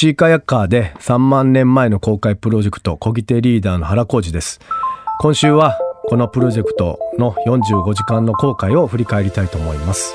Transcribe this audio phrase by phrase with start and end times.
[0.00, 4.58] シーカヤッカーで3万年前の公開プロジェクト小木手リーダーの原浩二です。
[5.18, 10.14] 今週はこのプロジェクトの45時間の公開を振り返りたいと思います。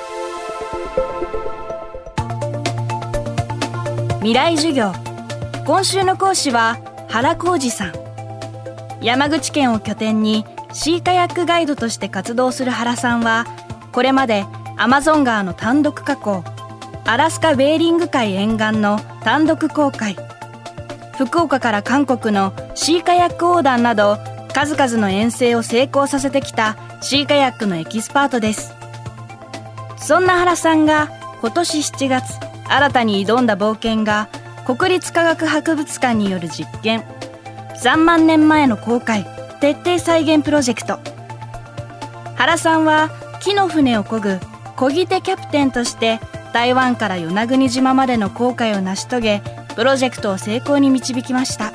[4.21, 4.91] 未来授業。
[5.67, 7.93] 今週の講師は原浩二さん。
[9.03, 13.45] 山口県を拠点にシーカヤックガイドとして活動する原さんは
[13.91, 14.47] これまで
[14.77, 16.64] アマゾン川の単独河口
[17.07, 20.15] アラスカベーリング海沿岸の単独航海。
[21.19, 24.17] 福岡から韓国のシーカヤック横断など
[24.55, 28.73] 数々の遠征を成功させてきたシーカヤックのエキスパートです。
[29.97, 34.27] そんな原さんが今年7月新たに挑んだ冒険が
[34.65, 37.03] 国立科学博物館による実験
[37.83, 39.27] 3万年前の航海
[39.61, 40.97] 徹底再現プロジェクト。
[42.35, 44.39] 原さんは木の船を漕ぐ
[44.75, 46.19] 漕ぎ手キャプテンとして
[46.55, 49.41] 台湾から与那国島までの航海を成し遂げ
[49.75, 51.73] プロジェクトを成功に導きました。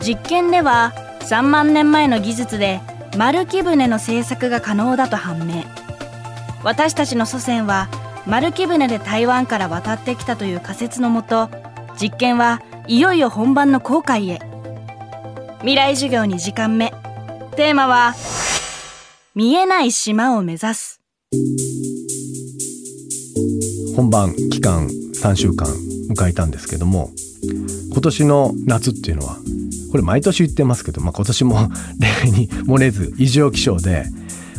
[0.00, 0.92] 実験では
[1.22, 2.80] 3万年前の技術で
[3.18, 5.64] 丸木舟の製作が可能だと判明。
[6.62, 7.88] 私たちの祖先は
[8.28, 11.50] 丸木舟で台湾から渡ってきたという仮説のもと
[12.00, 14.38] 実験はいよいよ本番の航海へ。
[15.62, 16.92] 未来授業2時間目。
[17.56, 18.14] テーマは
[19.34, 21.00] 見えない島を目指す。
[23.96, 25.66] 本番期間3週間
[26.10, 27.12] 迎えたんですけども
[27.90, 29.38] 今年の夏っていうのは
[29.90, 31.70] これ毎年言ってますけど、まあ、今年も
[32.22, 34.04] 例に漏れず異常気象で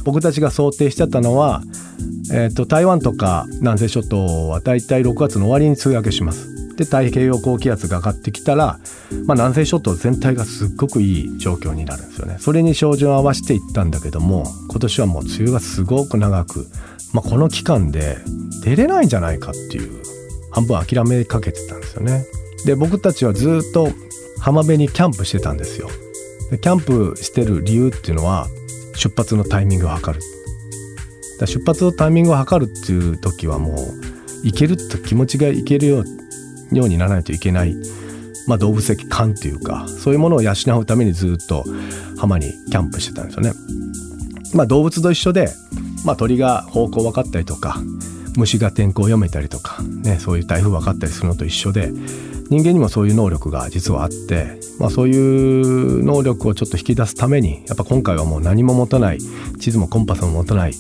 [0.06, 1.62] 僕たちが想定してたのは、
[2.32, 6.58] えーと、台湾とか南西諸島はだいたい6月の終わりに梅雨明けします。
[6.76, 8.80] で太平洋高気圧が上がってきたら、
[9.26, 12.38] まあ、南西諸島全体がすっごくいい状況になるんですよね。
[12.40, 16.68] それに照準を合わせていったんだけども今年はもう梅雨がすごく長く、
[17.14, 18.18] まあ、この期間で
[18.64, 20.02] 出れないんじゃないかっていう
[20.52, 22.26] 半分諦めかけてたんですよね。
[22.66, 23.90] で僕たちはずっと
[24.40, 25.90] 浜辺にキャンプしてたんですよ。
[26.52, 28.48] でキャンプしてる理由っていうのは
[28.96, 30.26] 出発のタイミングを測る。
[31.40, 33.76] だ出発のタイミングを測るっていう時はもう
[34.44, 36.04] 行けると気持ちがいけるよ
[36.72, 37.76] うにならないといけない、
[38.48, 41.64] まあ、動物的感っていうかそういうものを養うためにずっと
[42.18, 43.54] 浜にキャンプしてたんですよね。
[44.54, 45.50] まあ、動物と一緒で、
[46.08, 47.82] まあ、鳥が方向分かったりとか
[48.38, 51.92] 虫が天候を読めたりとか、ね、そういう台風分かったりするのと一緒で
[52.50, 59.20] 人間にもそういう能力が実はあって、まあ、そういう能力をちょっと引き出すためにやっぱ今回はもう何も持たない
[59.60, 60.74] 地図もコンパスも持たない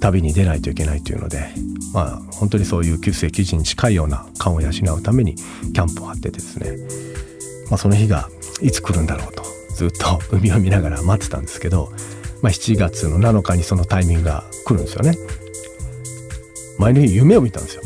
[0.00, 1.48] 旅に出ないといけないというので、
[1.92, 6.76] まあ、本当にそういう旧世記事に近いような感を養うためにキャンプを張っててですね、
[7.68, 8.28] まあ、その日が
[8.60, 9.42] いつ来るんだろうと
[9.74, 11.90] ずっと海を見ながら待ってたんですけど、
[12.42, 15.16] まあ、7月の7日にそのタイミングが来るんですよね。
[16.78, 17.82] 前の日夢を見たんですよ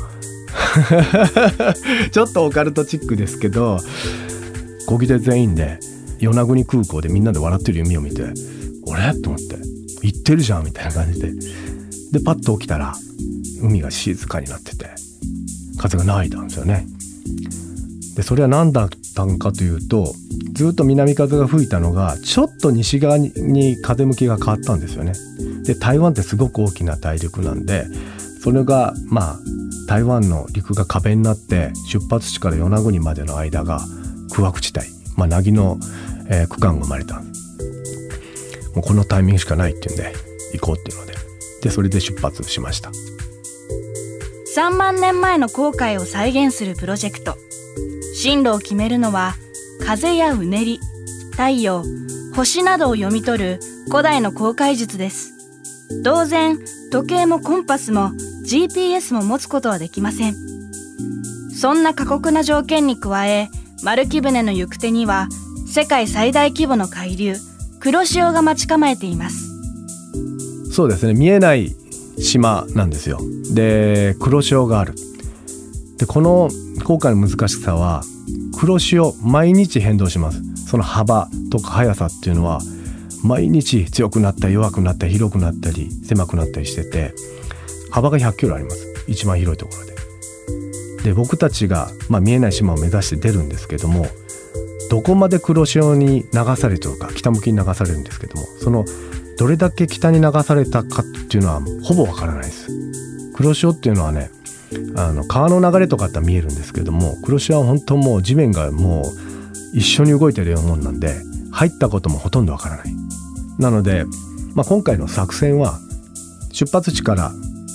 [2.11, 3.78] ちょっとオカルトチックですけど
[4.87, 5.78] 小木で全員で
[6.19, 8.22] 与那国空港でみんなで笑ってる夢を見て
[8.87, 9.59] 「俺?」と思って
[10.03, 11.33] 「行ってるじゃん」みたいな感じで
[12.12, 12.95] でパッと起きたら
[13.61, 14.87] 海が静かになってて
[15.77, 16.87] 風がないたんですよね。
[18.15, 20.15] でそれは何だったんかというと
[20.56, 25.12] ずっと南風が吹いたのがちょっと西側に風向きが変わったんですよね。
[25.65, 27.87] で台湾ってすごく大きな大陸なんで
[28.43, 29.39] それがまあ
[29.87, 33.81] 台湾の陸が壁になって出発地から与那国までの間が
[34.33, 35.78] 空白地帯、まあ、凪の、
[36.31, 37.16] えー、区間が生まれた。
[37.16, 37.22] も
[38.77, 40.15] うこのタイミングしかないっていうんで
[40.55, 41.15] 行こうっていうので
[41.62, 42.91] でそれで出発しました。
[44.56, 47.37] 3万年前の航海を再現するプロジェクト。
[48.15, 49.34] 進路を決めるのは
[49.85, 50.81] 風やうねり
[51.33, 51.85] 太陽
[52.35, 53.61] 星などを読み取る
[53.91, 55.33] 古代の航海術です。
[56.05, 56.59] 当然
[56.91, 58.11] 時計もコンパスも
[58.45, 60.35] GPS も持つことはできません。
[61.55, 63.49] そんな過酷な条件に加え
[63.83, 65.29] 丸木舟の行く手には
[65.67, 67.37] 世界最大規模の海流
[67.81, 69.51] 黒潮が待ち構えています。
[70.73, 71.15] そうですね。
[71.15, 71.75] 見えない
[72.19, 73.19] 島なんですよ。
[73.55, 74.95] で黒潮がある。
[75.99, 76.49] でこの
[76.84, 78.03] 航海の難しさは
[78.59, 82.60] 黒潮毎日変動しますその幅とか速さっていうのは
[83.22, 87.15] 毎日強くなったり弱くなったり広くなったり狭くなったりしてて
[87.91, 89.97] 幅が100キロあります一番広いところで。
[91.04, 94.07] で僕たちが、まあ、見えない島を目指して出るんですけども
[94.91, 98.84] どこまで黒潮に流されてるか北向きに流されるんですけどもその
[99.39, 102.69] どれだけ北に流されたかっていうのはほぼわからないです。
[103.34, 104.31] 黒潮っていうのはね
[104.97, 109.04] あの川の流れとかって見えるんですけども黒潮は本当もう地面がもう
[109.77, 111.15] 一緒に動いてるようなもんなんで
[111.53, 112.95] 入ったこともほとんどわからない。
[113.59, 114.04] なので、
[114.54, 115.78] まあ、今回の作戦は
[116.53, 117.33] 出発地から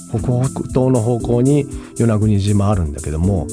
[0.09, 1.65] 北北東の方向に
[1.95, 3.47] 与那国島あるんだけども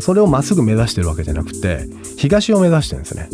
[0.00, 1.86] それをまっすぐ目指してるわけじゃなくて
[2.18, 3.28] 東を目指してるんですね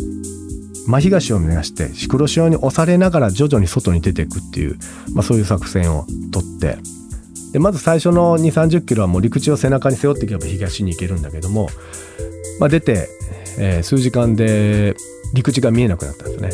[0.87, 4.77] 真東を目指して黒潮に押されながら徐々に外に出ていくっていう、
[5.13, 6.77] まあ、そういう作戦をとって
[7.51, 11.69] でまず最初の2 3 0キロはもう陸地を背中に背負っていけば東に行けるんだけども、
[12.59, 13.09] まあ、出て、
[13.57, 14.95] えー、数時間で
[15.33, 16.49] 陸地が見えなくなったんですね。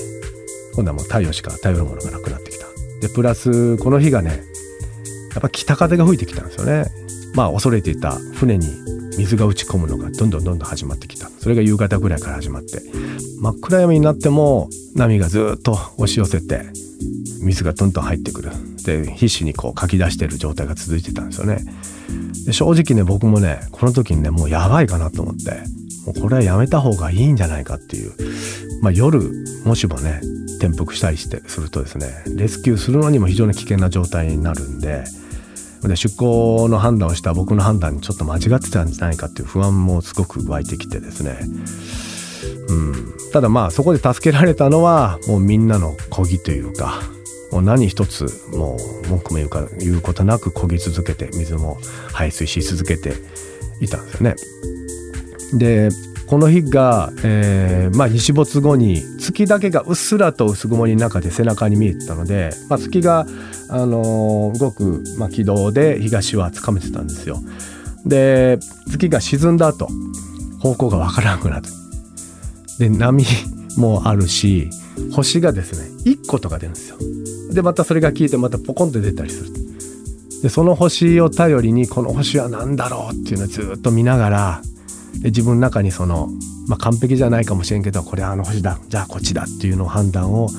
[0.73, 2.65] 今度はもう太陽しか頼るものがなくなってきた。
[3.01, 4.43] でプラスこの日がね
[5.33, 6.85] やっぱ北風が吹いてきたんですよね。
[7.33, 8.67] まあ恐れていた船に
[9.17, 11.29] 水が打ち込むのがどんどんどんどん始まってきた。
[11.39, 12.81] それが夕方ぐらいから始まって
[13.39, 16.63] 真っ暗闇になっても波がずっと押し寄せて
[17.41, 18.51] 水がどんどん入ってくる。
[18.83, 21.59] で必死にこうかき出してる状態が続いてたんですよね。
[22.45, 25.63] で正直ね僕もねこの時にねもうやばいかなと思って。
[26.05, 28.13] もうこれはやめた方がいいんじゃないかっていう。
[28.81, 29.19] まあ夜
[29.65, 30.21] もしもね
[30.59, 35.03] 転覆したりしてするとですねレスキューするのにも非常に危険な状態になるんで
[35.81, 41.37] で出航の判断をした僕の判断にちょっと間違ってたんじゃないかっていう不安もすごく湧いてきてですね、
[42.69, 47.01] うん、ただまあそこで助けられたのはもうみんなの漕ぎというか
[47.55, 48.75] もう何一つも
[49.05, 51.77] う文句も言うか言うことなく漕ぎ続けて水も
[52.11, 53.13] 排水し続けて
[53.79, 54.35] いたんですよね。
[55.53, 55.89] で
[56.27, 63.25] この日が、えーまあ、日没後に月だけがうっすらと薄曇りの中で背中に見えてたので、まあ、月が、
[63.69, 67.39] あのー、動く、まあ、軌道で東はつかめてたんですよ。
[68.05, 68.59] で
[68.91, 69.87] 月が沈んだ後
[70.59, 71.69] 方向がわからなくなる。
[72.79, 73.23] で波
[73.77, 74.69] もあるし
[75.11, 76.97] 星がですね1個とか出るんですよ。
[77.53, 79.53] でまたそれが効いてまたポコンと出たりする。
[80.41, 84.61] でその星を頼りにこの星は何だろうっていうのをずっと見ながら
[85.19, 86.29] で自分の中にその、
[86.67, 90.49] まあ、完璧じゃないかもしれんけどこれはあの星だじゃあこっちだっていうのを判断を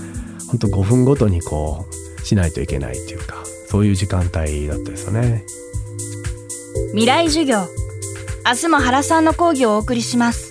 [0.48, 1.86] 本当5分ごとにこ
[2.18, 5.44] うしないといけないっていうかそういう時間帯だったですよね
[6.90, 7.58] 未来授業
[8.44, 10.45] 明日も原さんの講義をお送りします